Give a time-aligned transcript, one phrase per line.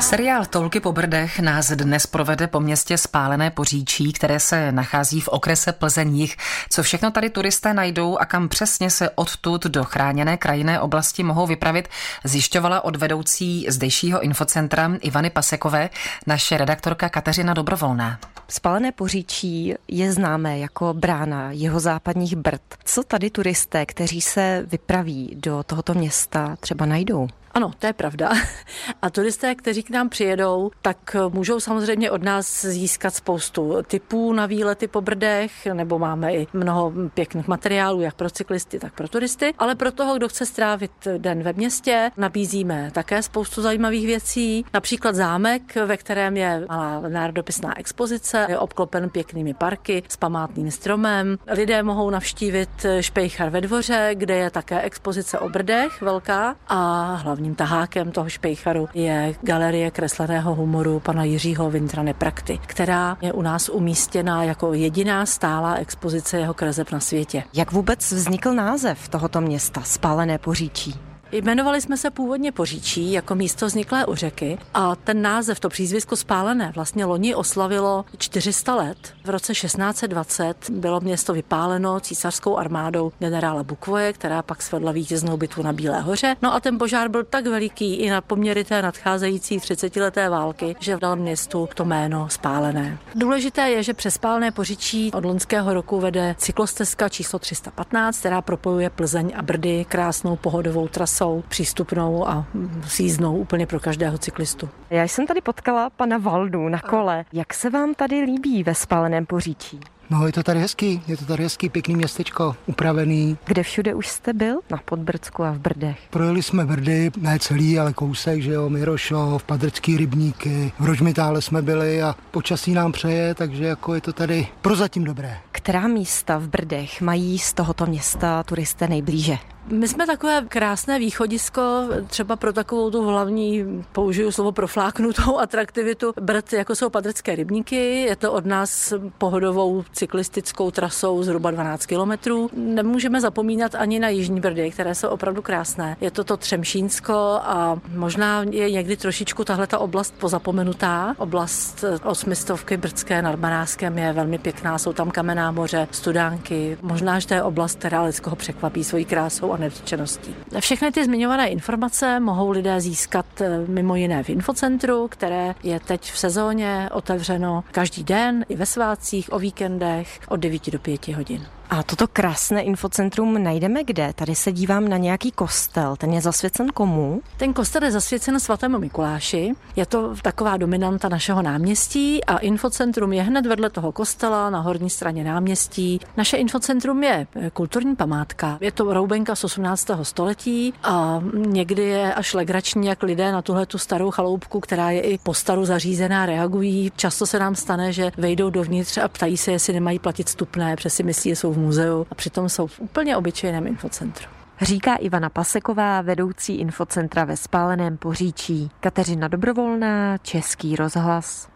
[0.00, 5.28] Seriál Tolky po Brdech nás dnes provede po městě Spálené Poříčí, které se nachází v
[5.28, 6.36] okrese Plzeních.
[6.70, 11.46] Co všechno tady turisté najdou a kam přesně se odtud do chráněné krajinné oblasti mohou
[11.46, 11.88] vypravit,
[12.24, 15.90] zjišťovala od vedoucí zdejšího infocentra Ivany Pasekové
[16.26, 18.18] naše redaktorka Kateřina Dobrovolná.
[18.50, 22.62] Spálené Poříčí je známé jako brána jeho západních Brd.
[22.84, 27.28] Co tady turisté, kteří se vypraví do tohoto města, třeba najdou?
[27.54, 28.30] Ano, to je pravda.
[29.02, 34.46] A turisté, kteří k nám přijedou, tak můžou samozřejmě od nás získat spoustu typů na
[34.46, 39.54] výlety po Brdech, nebo máme i mnoho pěkných materiálů, jak pro cyklisty, tak pro turisty.
[39.58, 44.64] Ale pro toho, kdo chce strávit den ve městě, nabízíme také spoustu zajímavých věcí.
[44.74, 51.38] Například zámek, ve kterém je malá národopisná expozice, je obklopen pěknými parky s památným stromem.
[51.52, 57.54] Lidé mohou navštívit Špejchar ve dvoře, kde je také expozice o Brdech velká a hlavním
[57.54, 63.68] tahákem toho špejcharu je galerie kresleného humoru pana Jiřího Vintrane Prakty, která je u nás
[63.68, 67.42] umístěna jako jediná stálá expozice jeho kreseb na světě.
[67.54, 71.09] Jak vůbec vznikl název tohoto města, Spálené Poříčí?
[71.32, 76.16] Jmenovali jsme se původně Poříčí jako místo vzniklé u řeky a ten název, to přízvisko
[76.16, 78.96] spálené, vlastně loni oslavilo 400 let.
[79.24, 85.62] V roce 1620 bylo město vypáleno císařskou armádou generála Bukvoje, která pak svedla vítěznou bitvu
[85.62, 86.36] na Bílé hoře.
[86.42, 90.96] No a ten požár byl tak veliký i na poměry té nadcházející 30-leté války, že
[90.96, 92.98] dal městu to jméno spálené.
[93.14, 98.90] Důležité je, že přes spálené Poříčí od loňského roku vede cyklostezka číslo 315, která propojuje
[98.90, 102.46] Plzeň a Brdy krásnou pohodovou trasu jsou přístupnou a
[102.86, 104.68] síznou úplně pro každého cyklistu.
[104.90, 107.24] Já jsem tady potkala pana Valdu na kole.
[107.32, 109.80] Jak se vám tady líbí ve spáleném poříčí?
[110.10, 113.38] No, je to tady hezký, je to tady hezký, pěkný městečko, upravený.
[113.44, 114.60] Kde všude už jste byl?
[114.70, 115.98] Na Podbrdsku a v Brdech.
[116.10, 121.62] Projeli jsme Brdy, ne celý, ale kousek, že jo, Mirošov, Padrcký rybníky, v Rožmitále jsme
[121.62, 125.38] byli a počasí nám přeje, takže jako je to tady prozatím dobré.
[125.52, 129.38] Která místa v Brdech mají z tohoto města turisté nejblíže?
[129.66, 136.52] My jsme takové krásné východisko, třeba pro takovou tu hlavní, použiju slovo profláknutou atraktivitu Brd,
[136.52, 138.02] jako jsou Padrcké rybníky.
[138.02, 142.50] Je to od nás pohodovou cyklistickou trasou zhruba 12 kilometrů.
[142.56, 145.96] Nemůžeme zapomínat ani na Jižní Brdy, které jsou opravdu krásné.
[146.00, 151.14] Je to to Třemšínsko a možná je někdy trošičku tahle ta oblast pozapomenutá.
[151.18, 156.78] Oblast osmistovky Brdské nad Manáskem je velmi pěkná, jsou tam kamenná moře, studánky.
[156.82, 160.34] Možná, že to je oblast, která lidskoho překvapí svojí krásou a nedotčeností.
[160.60, 166.12] Všechny ty zmiňované informace mohou lidé získat eh, mimo jiné v infocentru, které je teď
[166.12, 171.46] v sezóně otevřeno každý den, i ve svátcích, o víkendech od 9 do 5 hodin.
[171.70, 174.12] A toto krásné infocentrum najdeme kde?
[174.14, 175.96] Tady se dívám na nějaký kostel.
[175.96, 177.22] Ten je zasvěcen komu?
[177.36, 179.52] Ten kostel je zasvěcen svatému Mikuláši.
[179.76, 184.90] Je to taková dominanta našeho náměstí a infocentrum je hned vedle toho kostela na horní
[184.90, 186.00] straně náměstí.
[186.16, 188.58] Naše infocentrum je eh, kulturní památka.
[188.60, 189.90] Je to roubenka z 18.
[190.02, 195.00] století a někdy je až legrační, jak lidé na tuhle tu starou chaloupku, která je
[195.00, 196.92] i po staru zařízená, reagují.
[196.96, 200.90] Často se nám stane, že vejdou dovnitř a ptají se, jestli nemají platit stupné, protože
[200.90, 204.26] si myslí, že jsou v muzeu a přitom jsou v úplně obyčejném infocentru.
[204.60, 208.70] Říká Ivana Paseková, vedoucí infocentra ve Spáleném Poříčí.
[208.80, 211.48] Kateřina Dobrovolná, Český rozhlas.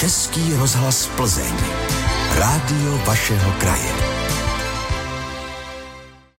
[0.00, 1.54] Český rozhlas Plzeň.
[2.38, 4.09] Rádio vašeho kraje.